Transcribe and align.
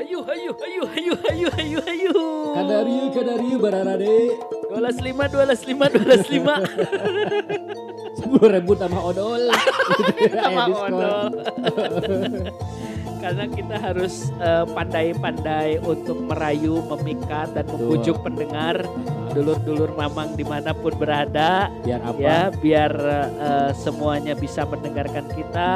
Hayu, 0.00 0.24
hayu, 0.24 0.52
hayu, 0.56 0.82
hayu, 0.88 1.12
hayu, 1.12 1.46
hayu, 1.52 1.78
hayu. 1.84 2.16
Kadariu, 2.56 3.04
kadariu, 3.12 3.56
bararade. 3.60 4.32
Dua 4.64 4.80
belas 4.80 4.96
lima, 4.96 5.24
dua 5.28 5.44
belas 5.44 5.60
lima, 5.68 5.84
dua 5.92 6.04
belas 6.08 6.24
lima. 6.32 6.54
Sepuluh 8.16 8.48
ribu 8.48 8.72
tambah 8.80 8.96
odol. 8.96 9.52
Sama 10.40 10.64
odol. 10.72 11.36
Karena 13.28 13.44
kita 13.44 13.76
harus 13.76 14.32
eh, 14.40 14.64
pandai-pandai 14.72 15.84
untuk 15.84 16.16
merayu, 16.24 16.80
memikat 16.96 17.52
dan 17.52 17.68
membujuk 17.68 18.24
pendengar, 18.24 18.80
dulur-dulur 19.36 19.92
mamang 20.00 20.32
di 20.32 20.48
mana 20.48 20.72
pun 20.72 20.96
berada, 20.96 21.68
Biar 21.84 22.00
apa? 22.00 22.16
ya 22.16 22.48
biar 22.48 22.92
eh, 23.36 23.70
semuanya 23.76 24.32
bisa 24.32 24.64
mendengarkan 24.64 25.28
kita. 25.28 25.72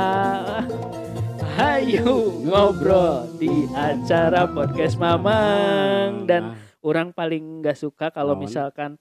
Hayu 1.55 2.02
ngobrol 2.43 3.30
di 3.39 3.46
acara 3.71 4.43
podcast 4.44 4.99
Mamang 4.99 6.27
dan 6.27 6.53
orang 6.82 7.14
paling 7.14 7.63
nggak 7.63 7.79
suka 7.79 8.11
kalau 8.11 8.35
misalkan 8.35 8.99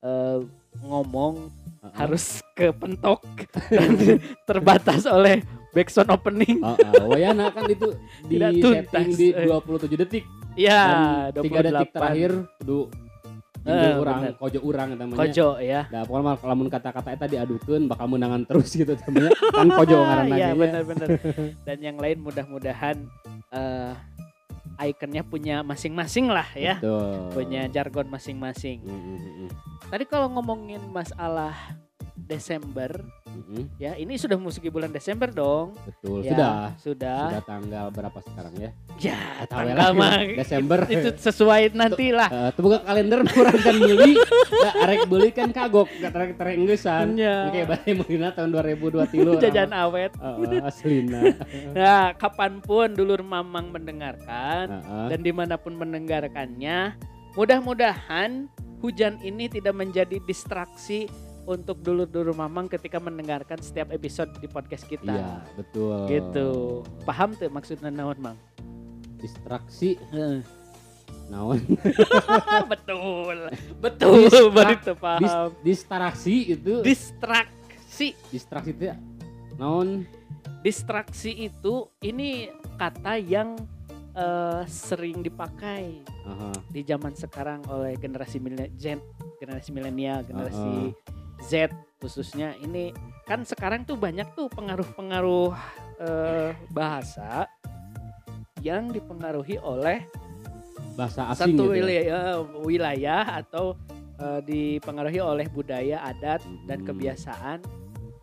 eh, 0.00 0.38
ngomong 0.80 1.50
heeh. 1.82 1.92
harus 1.98 2.38
kepentok 2.54 3.26
dan 3.68 3.98
terbatas 4.48 5.02
oleh 5.04 5.42
backsound 5.74 6.08
opening. 6.08 6.62
Oh, 6.62 6.78
oh, 6.78 7.10
Wayana 7.10 7.50
kan 7.50 7.66
itu 7.74 7.92
di 8.24 8.38
setting 8.62 9.08
di 9.12 9.26
Eh. 9.34 9.44
27 9.44 9.98
detik. 9.98 10.24
Ya, 10.54 10.82
Dan 11.34 11.42
tiga 11.42 11.60
detik 11.60 11.90
28. 11.90 11.96
terakhir 11.98 12.30
Eh, 13.66 13.74
tinggal 13.74 13.98
orang, 13.98 14.20
bener. 14.22 14.34
kojo 14.38 14.58
urang 14.62 14.88
namanya. 14.94 15.18
Kojo 15.18 15.48
ya. 15.58 15.80
Nah, 15.90 16.00
pokoknya 16.06 16.32
lamun 16.40 16.68
kata-kata 16.70 17.08
eta 17.10 17.26
diadukeun 17.26 17.82
bakal 17.90 18.06
menangan 18.06 18.42
terus 18.46 18.70
gitu 18.78 18.94
namanya. 18.94 19.30
Kan 19.50 19.68
kojo 19.68 19.96
ngaranna 20.06 20.36
Iya, 20.36 20.46
ge 20.46 20.54
nya. 20.54 20.60
benar-benar. 20.62 21.08
Dan 21.66 21.78
yang 21.82 21.96
lain 21.98 22.18
mudah-mudahan 22.22 22.96
eh 23.50 23.92
ikonnya 24.76 25.24
punya 25.24 25.56
masing-masing 25.64 26.28
lah 26.28 26.46
ya. 26.52 26.76
Betul. 26.78 27.32
Punya 27.32 27.66
jargon 27.66 28.06
masing-masing. 28.06 28.84
Mm, 28.84 28.92
mm, 28.92 29.18
mm, 29.18 29.50
Tadi 29.88 30.04
kalau 30.04 30.28
ngomongin 30.30 30.82
masalah 30.92 31.54
Desember, 32.26 32.90
mm, 33.22 33.42
mm. 33.46 33.64
ya 33.78 33.94
ini 33.94 34.18
sudah 34.18 34.34
memasuki 34.34 34.66
bulan 34.66 34.90
Desember 34.90 35.30
dong. 35.30 35.78
Betul. 35.86 36.26
Ya, 36.26 36.30
Sudah. 36.34 36.54
Sudah. 36.76 37.20
Sudah 37.30 37.42
tanggal 37.46 37.86
berapa 37.88 38.18
sekarang 38.20 38.54
ya? 38.58 38.70
Ya, 38.98 39.20
Tahu 39.46 39.62
tanggal 39.62 39.76
lah, 39.78 39.90
mah 39.94 40.18
Desember. 40.42 40.78
itu 40.90 41.08
sesuai 41.14 41.70
nanti 41.72 42.10
lah. 42.10 42.26
Eh, 42.26 42.50
buka 42.58 42.82
kalender 42.82 43.22
kurang 43.30 43.54
kan 43.56 43.74
beli 43.78 44.18
Nah, 44.46 44.72
arek 44.82 45.00
beli 45.06 45.30
kan 45.30 45.54
kagok 45.54 45.86
gak 45.96 46.10
terek 46.10 46.30
terek 46.34 46.54
enggesan 46.58 47.14
Iya. 47.14 47.36
kayak 47.54 47.66
badai 47.70 47.92
mulina 47.94 48.28
tahun 48.34 48.50
2023 48.50 49.38
Jajan 49.46 49.70
awet. 49.70 50.12
Heeh, 50.18 50.60
aslina 50.60 51.20
Nah, 51.78 52.10
kapan 52.18 52.58
pun 52.58 52.90
dulur 52.90 53.22
mamang 53.22 53.70
mendengarkan 53.70 54.82
Heeh. 54.82 55.06
dan 55.14 55.20
di 55.22 55.30
mana 55.30 55.54
pun 55.54 55.78
mendengarkannya, 55.78 56.98
mudah-mudahan 57.38 58.50
hujan 58.82 59.16
ini 59.20 59.46
tidak 59.46 59.72
menjadi 59.72 60.18
distraksi 60.20 61.06
untuk 61.46 61.78
dulur-dulur 61.78 62.34
mamang 62.34 62.66
ketika 62.66 62.98
mendengarkan 62.98 63.56
setiap 63.56 63.88
episode 63.88 64.34
di 64.36 64.46
podcast 64.46 64.84
kita. 64.84 65.06
iya 65.08 65.46
betul 65.54 66.04
Gitu. 66.06 66.48
Paham 67.02 67.32
tuh 67.32 67.46
maksudnya 67.48 67.88
naon, 67.88 68.18
Mang? 68.20 68.38
distraksi 69.16 69.96
Heeh. 70.10 70.44
naon 71.26 71.58
betul. 72.72 73.48
Betul, 73.78 74.28
baru 74.52 74.74
itu 74.74 74.92
Dis, 74.92 75.00
paham. 75.00 75.50
distraksi 75.62 76.34
itu 76.48 76.74
Distraksi. 76.82 78.08
distraksi 78.28 78.70
itu 78.72 78.84
ya, 78.84 78.96
naon 79.56 80.04
Distraksi 80.60 81.46
itu 81.46 81.74
ini 82.00 82.50
kata 82.74 83.16
yang 83.16 83.54
eh, 84.12 84.62
sering 84.66 85.22
dipakai 85.22 86.02
Aha. 86.24 86.50
di 86.66 86.82
zaman 86.82 87.14
sekarang 87.14 87.62
oleh 87.66 87.94
generasi 87.94 88.36
milenial, 88.36 88.74
Gen, 88.74 88.98
generasi 89.36 89.70
milenial, 89.70 90.20
generasi 90.22 90.90
Z 91.42 91.68
khususnya 91.96 92.56
ini 92.56 92.92
kan 93.24 93.42
sekarang 93.42 93.82
tuh 93.82 93.96
banyak 93.96 94.28
tuh 94.32 94.48
pengaruh-pengaruh 94.52 95.52
eh, 95.98 96.50
bahasa 96.68 97.48
yang 98.60 98.88
dipengaruhi 98.88 99.56
oleh 99.58 100.04
bahasa 100.96 101.28
asing 101.28 101.56
satu 101.56 101.68
gitu 101.68 101.76
wilayah, 101.76 102.40
wilayah 102.62 103.24
atau 103.40 103.76
eh, 104.16 104.40
dipengaruhi 104.42 105.20
oleh 105.20 105.46
budaya 105.48 106.00
adat 106.04 106.40
dan 106.64 106.80
Hmm. 106.80 106.88
kebiasaan 106.88 107.58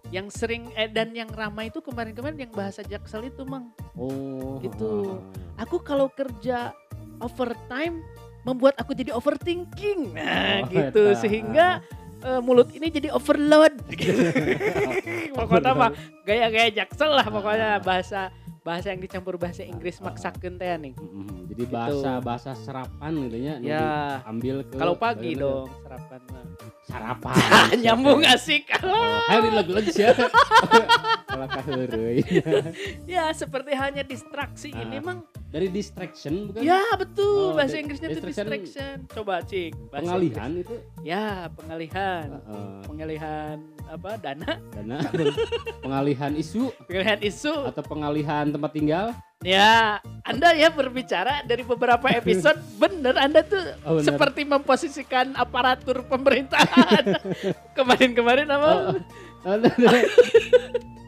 yang 0.09 0.29
sering 0.29 0.69
eh, 0.77 0.85
dan 0.85 1.09
yang 1.13 1.29
ramai 1.29 1.73
itu 1.73 1.81
kemarin-kemarin 1.81 2.49
yang 2.49 2.53
bahasa 2.53 2.85
Jaksel 2.85 3.29
itu 3.29 3.41
mang 3.45 3.73
oh 3.97 4.61
Itu. 4.61 5.17
aku 5.57 5.81
kalau 5.81 6.05
kerja 6.09 6.69
overtime 7.17 8.01
membuat 8.45 8.77
aku 8.77 8.93
jadi 8.93 9.09
overthinking 9.09 10.13
nah 10.13 10.61
Oh, 10.61 10.69
gitu 10.69 11.03
eta. 11.13 11.17
sehingga 11.17 11.67
eh, 12.23 12.39
mulut 12.39 12.71
ini 12.71 12.87
jadi 12.87 13.07
overload 13.09 13.75
gitu. 13.91 14.11
pokoknya 15.37 15.71
mah 15.73 15.91
gaya-gaya 16.21 16.69
jaksel 16.73 17.11
lah 17.11 17.25
pokoknya 17.25 17.79
bahasa 17.79 18.31
bahasa 18.63 18.89
yang 18.89 19.03
dicampur 19.03 19.35
bahasa 19.35 19.59
Inggris 19.61 19.99
Ah, 19.99 20.01
ah. 20.01 20.05
maksakeun 20.09 20.55
teh 20.55 20.71
nih 20.79 20.93
jadi 21.51 21.63
bahasa 21.67 22.11
bahasa 22.17 22.51
serapan 22.55 23.11
gitu 23.27 23.37
ya 23.37 23.53
ya 23.59 23.83
ambil 24.23 24.63
ke 24.63 24.79
kalau 24.79 24.95
pagi 24.95 25.35
dong 25.35 25.67
sarapan 25.83 26.19
mah 26.31 26.45
sarapan 26.83 27.35
nyambung 27.83 28.23
asik 28.23 28.71
Oh, 28.79 29.19
Hari 29.25 29.51
lagi-lagi 29.51 29.89
sih 29.89 30.03
ya. 30.03 30.11
Kalau 31.25 31.47
kaheureuy. 31.47 32.19
ya 33.05 33.31
seperti 33.31 33.71
halnya 33.73 34.03
distraksi 34.03 34.71
Ah. 34.71 34.79
ini 34.81 34.99
mang 34.99 35.23
Dari 35.53 35.69
distraction 35.69 36.49
bukan? 36.49 36.65
ya 36.65 36.81
betul 36.95 37.53
Oh, 37.53 37.53
bahasa 37.53 37.77
Inggrisnya 37.77 38.09
itu 38.09 38.19
distraction- 38.19 38.49
distraction 38.57 38.95
coba 39.07 39.37
cik 39.39 39.71
bahasa 39.85 40.01
Pengalihan 40.03 40.49
itu 40.51 40.73
Inggris. 40.73 41.05
ya 41.05 41.25
pengalihan 41.47 42.25
uh, 42.43 42.81
pengalihan 42.83 43.55
apa 43.85 44.09
dana 44.17 44.51
dana 44.73 44.97
pengalihan 45.85 46.33
isu 46.33 46.73
pengalihan 46.83 47.21
isu 47.21 47.53
atau 47.67 47.83
pengalihan 47.83 48.49
tempat 48.49 48.71
tinggal. 48.71 49.07
Ya, 49.43 49.99
Anda 50.23 50.55
ya 50.55 50.71
berbicara 50.71 51.43
dari 51.43 51.61
beberapa 51.61 52.07
episode 52.09 52.57
bener 52.81 53.13
Anda 53.13 53.43
tuh 53.43 53.61
Oh, 53.83 53.99
bener. 53.99 54.09
seperti 54.09 54.41
memposisikan 54.43 55.35
aparatur 55.35 56.01
pemerintahan. 56.03 57.19
Kemarin-kemarin 57.77 58.47
apa? 58.47 58.71
Oh, 58.73 58.97
oh, 59.45 59.57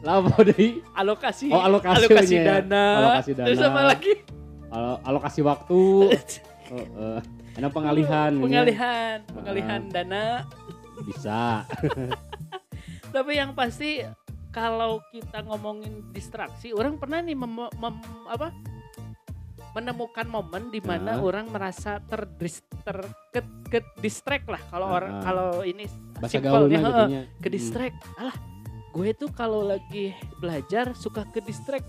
Lah 0.02 0.22
apa 0.22 0.38
deui? 0.44 0.84
alokasi, 0.92 1.48
Oh, 1.48 1.58
alokasi 1.58 1.96
alokasi 1.98 2.34
ya. 2.36 2.44
dana. 2.60 2.84
Alokasi 3.00 3.30
Terus 3.34 3.58
dana. 3.58 3.68
apa 3.68 3.80
lagi? 3.88 4.12
Alo- 4.68 5.00
Alokasi 5.02 5.40
waktu. 5.40 5.80
Oh, 6.66 6.82
eh. 6.82 7.22
Ada 7.54 7.70
pengalihan. 7.70 8.34
gitu 8.34 8.42
ya. 8.42 8.66
Pengalihan, 8.66 9.16
pengalihan 9.30 9.80
dana. 9.86 10.42
Bisa. 10.98 11.62
Tapi 13.14 13.32
yang 13.32 13.54
pasti 13.54 14.02
kalau 14.50 14.98
kita 15.08 15.46
ngomongin 15.46 16.10
distraksi, 16.10 16.74
orang 16.74 16.98
pernah 16.98 17.22
nih 17.22 17.38
mem- 17.38 17.70
mem- 17.72 18.02
apa? 18.26 18.50
menemukan 19.72 20.24
momen 20.24 20.72
di 20.72 20.80
mana 20.80 21.14
Ah. 21.14 21.22
orang 21.22 21.46
merasa 21.46 22.00
terdis 22.00 22.64
ter 22.80 22.96
ke, 23.28 23.40
ke 23.68 23.78
distract 24.00 24.48
lah 24.48 24.62
kalau 24.66 24.88
orang 24.88 25.12
Ah. 25.12 25.22
kalau 25.22 25.50
ini 25.62 25.84
Bahasa 26.16 26.40
simpelnya, 26.40 27.28
ke 27.36 27.46
distract. 27.46 27.94
Alah, 28.16 28.32
gue 28.90 29.08
tuh 29.12 29.28
kalau 29.30 29.62
lagi 29.62 30.10
belajar 30.34 30.96
suka 30.96 31.28
ke 31.28 31.38
distract, 31.38 31.84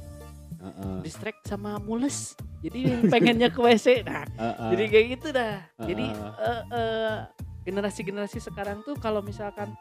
Heeh. 0.59 0.99
distract 0.99 1.47
sama 1.47 1.79
mules. 1.79 2.35
Jadi 2.57 2.81
pengennya 3.13 3.49
ke 3.53 3.59
WC. 3.61 4.01
Nah, 4.01 4.25
Heeh. 4.25 4.69
jadi 4.73 4.83
kayak 4.89 5.07
gitu 5.17 5.27
dah. 5.29 5.55
Ah. 5.77 5.85
Jadi 5.85 6.05
eh, 6.41 6.61
eh, 6.73 7.15
generasi-generasi 7.63 8.39
sekarang 8.41 8.81
tuh 8.81 8.95
kalau 8.97 9.21
misalkan 9.21 9.75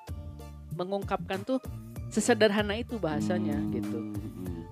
mengungkapkan 0.76 1.40
tuh 1.40 1.58
sesederhana 2.12 2.76
itu 2.76 3.00
bahasanya 3.00 3.56
Hmm, 3.56 3.72
gitu. 3.72 3.98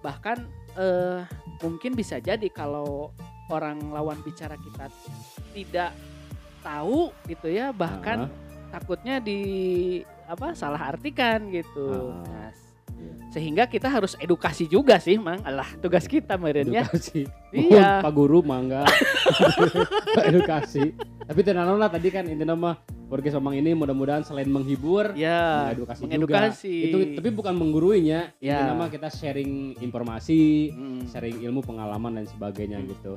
Bahkan 0.04 0.38
eh 0.74 1.22
mungkin 1.62 1.94
bisa 1.94 2.18
jadi 2.18 2.44
kalau 2.50 3.14
orang 3.48 3.78
lawan 3.88 4.18
bicara 4.20 4.58
kita 4.58 4.90
tidak 5.54 5.92
tahu 6.60 7.12
gitu 7.28 7.48
ya, 7.48 7.70
bahkan 7.72 8.28
takutnya 8.72 9.20
di 9.20 9.40
apa 10.24 10.56
salah 10.56 10.92
artikan 10.92 11.48
gitu. 11.52 12.10
Nah, 12.10 12.24
Iya. 12.24 12.48
Sehingga 13.34 13.66
kita 13.66 13.90
harus 13.90 14.14
edukasi 14.16 14.64
juga 14.64 14.94
sih, 14.96 15.18
Mang. 15.18 15.42
Alah, 15.42 15.66
tugas 15.76 16.06
kita 16.06 16.38
meren 16.38 16.70
ya. 16.70 16.86
edukasi. 16.86 17.26
Iya. 17.50 17.98
Pak 17.98 18.12
guru 18.12 18.38
mangga. 18.40 18.86
edukasi. 20.30 20.94
Tapi 21.24 21.40
tenan 21.40 21.66
lah 21.74 21.88
tadi 21.88 22.08
kan 22.08 22.22
intinya 22.24 22.54
mah 22.54 22.74
podcast 23.04 23.36
omong 23.36 23.56
ini 23.56 23.72
mudah-mudahan 23.72 24.22
selain 24.22 24.46
menghibur 24.46 25.16
Ya, 25.16 25.66
mengedukasi, 25.66 26.00
mengedukasi. 26.04 26.70
juga. 26.70 26.86
Itu 26.86 26.98
tapi 27.16 27.28
bukan 27.32 27.54
mengguruinya. 27.54 28.20
Ya. 28.38 28.60
Intinya 28.60 28.74
mah 28.76 28.88
kita 28.88 29.08
sharing 29.08 29.80
informasi, 29.80 30.70
Mm. 30.70 31.00
sharing 31.08 31.36
ilmu 31.42 31.60
pengalaman 31.60 32.20
dan 32.20 32.26
sebagainya 32.26 32.78
Hmm. 32.78 32.88
gitu. 32.88 33.12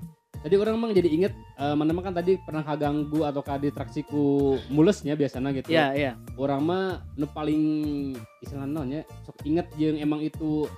Tadi 0.48 0.56
orang 0.64 0.80
emang 0.80 0.96
jadi 0.96 1.12
inget 1.12 1.36
eh 1.60 1.76
mana 1.76 1.92
kan 2.00 2.16
tadi 2.16 2.40
pernah 2.40 2.64
kaganggu 2.64 3.28
atau 3.28 3.44
kadistraksiku 3.44 4.56
mulesnya 4.72 5.20
biasanya 5.20 5.52
gitu. 5.60 5.76
Ya, 5.76 5.92
ya. 5.92 6.16
Orang 6.40 6.64
mah 6.64 7.04
nu 7.20 7.28
paling 7.28 8.16
istilahnya 8.40 8.88
ya 8.88 9.02
sok 9.28 9.44
inget 9.44 9.68
yang 9.76 10.00
emang 10.00 10.24
itu 10.24 10.72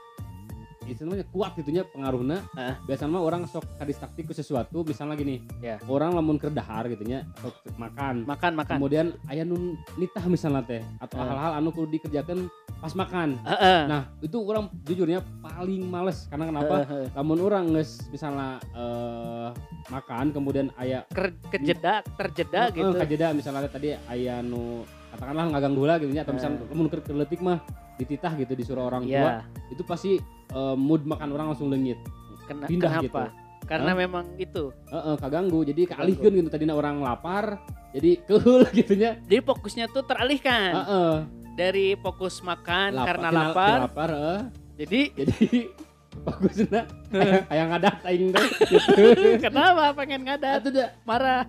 istilahnya 0.90 1.26
kuat 1.28 1.54
gitunya 1.54 1.82
pengaruhnya 1.84 2.42
Heeh. 2.54 2.76
biasanya 2.84 3.12
mah 3.12 3.22
orang 3.22 3.42
sok 3.46 3.66
kadistaktik 3.76 4.26
ke 4.26 4.34
sesuatu 4.34 4.82
misalnya 4.82 5.14
gini 5.14 5.42
Ya. 5.60 5.78
orang 5.86 6.12
lamun 6.12 6.36
kerdahar 6.36 6.88
gitunya 6.88 7.24
atau 7.36 7.50
makan 7.76 8.24
makan 8.24 8.52
makan 8.56 8.76
kemudian 8.78 9.08
ayah 9.28 9.44
nun 9.44 9.76
nitah 9.96 10.26
misalnya 10.26 10.62
teh 10.62 10.82
atau 10.98 11.18
hal-hal 11.18 11.52
anu 11.56 11.70
kudu 11.70 11.90
dikerjakan 11.92 12.50
pas 12.78 12.94
makan 12.94 13.36
Heeh. 13.42 13.82
nah 13.86 14.02
itu 14.20 14.38
orang 14.40 14.68
jujurnya 14.84 15.20
paling 15.40 15.84
males 15.84 16.26
karena 16.28 16.48
kenapa 16.48 16.76
Heeh. 16.84 17.08
lamun 17.14 17.40
orang 17.40 17.66
nges 17.70 18.08
misalnya 18.10 18.58
eh, 18.72 19.50
makan 19.88 20.26
kemudian 20.32 20.68
ayah 20.78 21.04
Ker- 21.10 21.36
kejeda 21.50 22.02
terjeda 22.16 22.70
Eh, 22.70 22.76
gitu 22.76 22.94
kajeda 22.94 23.32
misalnya 23.32 23.68
tadi 23.68 23.94
ayah 24.10 24.40
nu 24.40 24.84
katakanlah 25.10 25.46
ngagang 25.50 25.74
gula 25.74 25.94
gitu 25.98 26.12
nya 26.12 26.22
atau 26.22 26.34
misalnya 26.34 26.62
Eh. 26.62 26.70
lamun 26.70 26.88
ker- 26.88 27.04
keletik 27.04 27.42
mah 27.42 27.60
dititah 27.98 28.32
gitu 28.38 28.54
disuruh 28.56 28.88
orang 28.88 29.04
tua 29.04 29.12
ya 29.12 29.44
itu 29.68 29.84
pasti 29.84 30.22
eh, 30.50 30.76
mood 30.76 31.04
makan 31.04 31.30
orang 31.32 31.48
langsung 31.52 31.68
lengit. 31.68 31.98
Kena, 32.44 32.66
pindah 32.66 32.90
kenapa? 32.98 33.04
gitu. 33.06 33.22
karena 33.62 33.92
Hah? 33.94 33.98
memang 34.00 34.26
itu. 34.36 34.64
Heeh, 34.88 35.16
kaganggu 35.16 35.60
jadi 35.62 35.82
kealihkan 35.86 36.32
gitu. 36.32 36.50
Tadinya 36.50 36.74
orang 36.74 36.98
lapar 37.00 37.62
jadi 37.92 38.18
kehul 38.24 38.66
gitunya. 38.74 39.22
Jadi 39.22 39.38
fokusnya 39.40 39.86
tuh 39.88 40.02
teralihkan. 40.04 40.72
Heeh. 40.76 41.16
dari 41.54 41.92
fokus 41.94 42.40
makan 42.40 42.96
Lapar- 42.96 43.08
karena 43.12 43.30
lapar. 43.30 43.78
lapar 43.84 44.10
heeh. 44.10 44.40
jadi 44.80 45.00
jadi 45.14 45.48
bagusnya 46.26 46.82
kayak 47.12 47.42
kayak 47.52 47.66
ngadat 47.68 47.96
aing 48.08 48.28
teh. 48.32 48.48
Gitu 48.64 49.30
kenapa 49.44 49.92
pengen 49.94 50.24
ngadat? 50.24 50.60
Itu 50.64 50.70
dah 50.72 50.90
marah. 51.04 51.44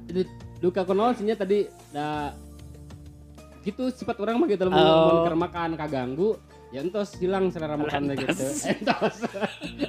Duka 0.59 0.83
konon 0.83 1.15
sihnya 1.15 1.33
tadi 1.33 1.65
da 1.89 2.35
gitu 3.63 3.87
sifat 3.89 4.17
orang 4.19 4.37
mah 4.37 4.49
gitu 4.49 4.67
Oh. 4.67 5.25
makan 5.31 5.77
kaganggu 5.77 6.37
ya 6.71 6.87
entos 6.87 7.19
hilang 7.19 7.51
selera 7.51 7.75
makannya 7.75 8.15
gitu. 8.15 8.31
Entos 8.73 9.17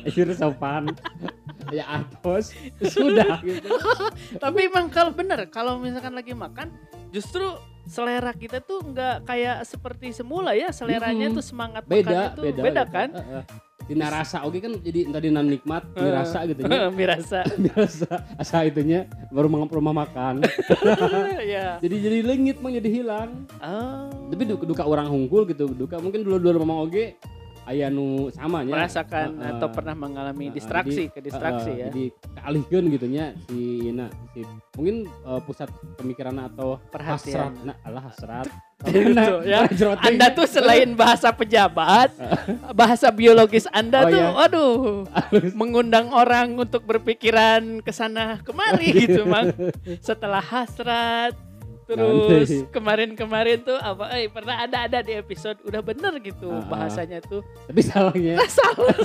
akhir 0.05 0.27
sopan. 0.33 0.89
Ya 1.69 1.85
atos. 2.01 2.51
Sudah 2.81 3.37
gitu. 3.45 3.69
Tapi 4.43 4.59
emang 4.67 4.89
kalau 4.89 5.13
bener 5.13 5.45
kalau 5.53 5.77
misalkan 5.77 6.17
lagi 6.17 6.33
makan 6.33 6.73
justru 7.13 7.45
selera 7.85 8.33
kita 8.33 8.61
tuh 8.61 8.81
nggak 8.81 9.29
kayak 9.29 9.61
seperti 9.65 10.09
semula 10.11 10.57
ya. 10.57 10.73
Seleranya 10.73 11.29
Mm-mm. 11.29 11.37
tuh 11.37 11.45
semangat 11.45 11.83
beda 11.85 12.01
makannya 12.09 12.29
tuh 12.33 12.43
beda 12.49 12.61
beda 12.65 12.83
gitu. 12.83 12.93
kan? 12.93 13.09
Heeh. 13.13 13.43
Dina 13.91 14.07
rasa 14.07 14.47
oke 14.47 14.63
kan 14.63 14.71
jadi 14.79 15.11
tadi 15.11 15.27
nan 15.35 15.51
nikmat 15.51 15.83
dirasa 15.91 16.47
gitu 16.47 16.63
nya 16.71 16.87
mirasa 16.87 17.43
biasa 17.43 18.07
asa 18.41 18.63
itunya 18.63 19.03
baru 19.35 19.51
rumah 19.67 19.91
makan. 20.07 20.39
Ya 21.41 21.75
jadi 21.83 21.95
jadi 21.99 22.17
lengit 22.23 22.63
mang 22.63 22.71
jadi 22.71 22.87
hilang. 22.87 23.43
Oh. 23.59 24.07
tapi 24.31 24.47
duka, 24.47 24.63
duka 24.63 24.83
orang 24.87 25.11
hungkul 25.11 25.43
gitu 25.43 25.67
duka. 25.75 25.99
Mungkin 25.99 26.23
dulu 26.23 26.39
dulu 26.39 26.63
mamang 26.63 26.87
oge 26.87 27.19
aya 27.69 27.87
nu 27.93 28.33
samanya 28.33 28.73
merasakan 28.73 29.37
Heeh. 29.37 29.51
atau 29.57 29.67
pernah 29.69 29.93
mengalami 29.93 30.49
Heeh, 30.49 30.55
distraksi 30.57 31.03
jadi, 31.07 31.13
ke 31.13 31.19
distraksi 31.21 31.69
Heeh, 31.71 31.79
ya 31.79 31.87
jadi 31.93 32.03
kealihkeun 32.41 32.85
gitu 32.89 33.05
nya 33.05 33.25
si 33.45 33.59
Ina 33.93 34.07
si 34.33 34.41
mungkin 34.73 34.95
eh, 35.05 35.41
pusat 35.45 35.69
pemikiran 36.01 36.35
atau 36.49 36.81
hasrat 36.81 36.89
perhatian 36.89 37.51
nah 37.61 37.75
alah 37.85 38.03
hasrat 38.09 38.49
Itu, 38.89 39.45
ya. 39.45 39.69
Hasrat 39.69 40.01
Anda 40.01 40.33
tuh 40.33 40.49
selain 40.49 40.97
bahasa 40.97 41.29
pejabat, 41.29 42.09
bahasa 42.73 43.13
biologis 43.13 43.69
Oh, 43.69 43.77
Anda 43.77 44.09
tuh, 44.09 44.17
iya. 44.17 44.33
waduh, 44.33 45.05
mengundang 45.53 46.09
orang 46.09 46.57
untuk 46.57 46.81
berpikiran 46.89 47.85
ke 47.85 47.93
sana 47.93 48.41
kemari 48.41 48.89
gitu, 49.05 49.29
Mang. 49.29 49.53
Setelah 50.01 50.41
hasrat, 50.41 51.37
terus 51.93 52.49
kemarin-kemarin 52.69 53.59
tuh 53.59 53.75
apa? 53.75 54.13
Eh, 54.13 54.27
pernah 54.27 54.61
ada 54.61 54.85
ada 54.85 54.99
di 54.99 55.13
episode 55.13 55.59
udah 55.61 55.79
bener 55.79 56.13
gitu 56.19 56.47
ah. 56.47 56.63
bahasanya 56.65 57.19
tuh. 57.21 57.41
tapi 57.65 57.81
salahnya 57.81 58.35
Salah. 58.47 58.95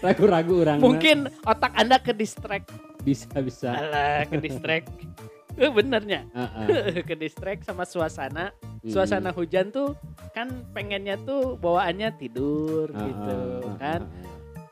ragu-ragu 0.00 0.54
orang 0.60 0.78
Mungkin 0.78 1.26
otak 1.42 1.72
Anda 1.74 1.98
ke 1.98 2.12
distract. 2.12 2.70
bisa 3.00 3.26
bisa 3.40 3.72
Alah, 3.72 4.28
ke 4.28 4.36
distract. 4.38 4.92
Eh, 5.56 5.66
benernya 5.66 6.28
Heeh. 6.30 7.00
ke 7.08 7.14
distract 7.14 7.64
sama 7.64 7.82
suasana 7.82 8.54
Hmm. 8.80 8.88
suasana 8.88 9.28
hujan 9.28 9.68
tuh 9.68 9.92
kan 10.32 10.48
pengennya 10.72 11.20
tuh 11.20 11.60
bawaannya 11.60 12.16
tidur 12.16 12.88
Heeh, 12.88 13.04
gitu 13.04 13.36
kan 13.76 14.08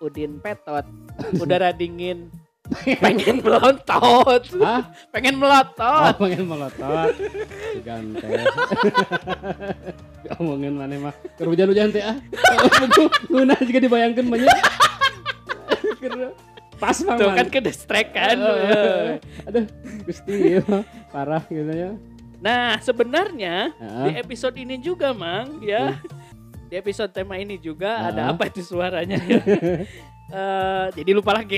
udin 0.00 0.40
petot 0.40 0.88
udara 1.37 1.76
dingin 1.76 2.32
pengen 3.05 3.41
melontot 3.41 4.43
Hah? 4.61 4.82
pengen 5.09 5.35
Oh, 5.35 5.41
melotot 5.41 6.15
pengen 6.20 6.44
melotot. 6.44 7.12
Ganteng. 7.81 8.31
Ngomongin 10.29 10.75
mana 10.75 10.97
mah. 11.00 11.15
Keur 11.35 11.49
hujan-hujan 11.49 11.88
teh 11.88 12.05
ah. 12.05 12.17
Nguna 13.31 13.56
juga 13.59 13.79
dibayangkeun 13.81 14.29
banyak. 14.29 14.49
Pas 16.79 16.94
Mang. 17.03 17.19
tuh 17.19 17.31
kan 17.35 17.47
ke 17.49 17.59
distract 17.59 18.15
kan 18.15 18.37
Heeh. 18.38 19.19
Aduh, 19.50 19.64
Gusti 20.06 20.62
mah 20.62 20.82
parah 21.11 21.43
gitu 21.44 21.67
ya. 21.69 21.91
nah 22.38 22.79
sebenarnya 22.79 23.75
di 23.75 23.82
Heeh. 24.14 24.23
episode 24.23 24.55
ini 24.55 24.79
juga 24.79 25.11
mang 25.11 25.59
ya 25.59 25.99
di 26.69 26.79
episode 26.79 27.11
tema 27.11 27.35
ini 27.35 27.59
juga 27.59 27.99
Ah. 27.99 28.14
ada 28.14 28.23
apa 28.31 28.47
itu 28.47 28.62
suaranya 28.62 29.19
ya 29.19 29.43
Eh, 30.29 30.87
jadi 30.93 31.11
lupa 31.11 31.33
lagi 31.33 31.57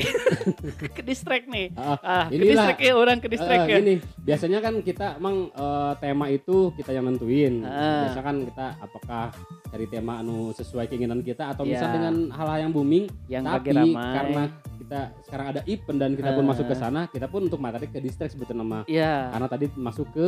ke 0.97 1.03
distract 1.03 1.51
nih 1.51 1.75
ah 1.75 2.31
ke 2.31 2.39
distract 2.39 2.79
ya 2.79 2.95
orang 2.95 3.19
ke 3.19 3.27
distract 3.27 3.67
Eh, 3.67 3.69
ya 3.69 3.79
gini, 3.79 3.95
biasanya 4.17 4.59
kan 4.61 4.75
kita 4.79 5.19
emang 5.19 5.51
eh, 5.51 5.93
tema 5.99 6.27
itu 6.27 6.71
kita 6.73 6.91
yang 6.91 7.03
nentuin. 7.05 7.67
Ah. 7.67 8.07
Biasa 8.07 8.21
kan 8.21 8.37
kita 8.41 8.67
apakah 8.79 9.25
dari 9.67 9.87
tema 9.87 10.23
anu 10.23 10.55
sesuai 10.55 10.87
keinginan 10.87 11.19
kita 11.21 11.51
atau 11.51 11.67
bisa 11.67 11.83
Ya. 11.83 11.91
dengan 11.91 12.31
hal-hal 12.31 12.59
yang 12.61 12.73
booming 12.73 13.11
yang 13.27 13.43
tapi 13.43 13.71
ramai 13.73 13.91
karena 14.15 14.43
kita 14.79 15.01
sekarang 15.25 15.47
ada 15.49 15.61
event 15.67 15.99
dan 15.99 16.11
kita 16.15 16.31
pun 16.31 16.45
Ah. 16.45 16.49
masuk 16.49 16.65
ke 16.65 16.75
sana 16.75 17.01
kita 17.07 17.27
pun 17.27 17.41
untuk 17.43 17.59
materi 17.59 17.87
ke 17.87 17.99
distract 17.99 18.33
sebetulnya 18.33 18.61
nama 18.61 18.79
ya 18.87 19.31
karena 19.31 19.47
tadi 19.47 19.67
masuk 19.75 20.07
ke 20.11 20.27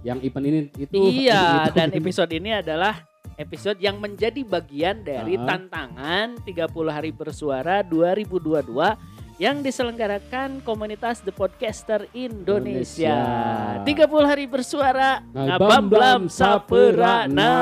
yang 0.00 0.16
event 0.18 0.44
ini 0.44 0.58
itu 0.76 0.96
Iya, 0.98 1.68
itu. 1.68 1.76
dan 1.76 1.88
episode 1.92 2.32
ini 2.32 2.50
adalah 2.54 3.04
episode 3.36 3.78
yang 3.78 3.98
menjadi 3.98 4.42
bagian 4.42 5.02
dari 5.02 5.36
Uh-huh. 5.36 5.48
tantangan 5.48 6.36
30 6.42 6.92
hari 6.92 7.10
bersuara 7.10 7.80
2022 7.84 8.96
yang 9.40 9.58
diselenggarakan 9.58 10.62
komunitas 10.62 11.18
The 11.24 11.34
Podcaster 11.34 12.06
Indonesia. 12.14 13.82
Indonesia. 13.82 13.82
30 13.82 14.30
hari 14.30 14.44
bersuara 14.46 15.24
ngabamblam 15.34 16.30
saperana. 16.30 17.52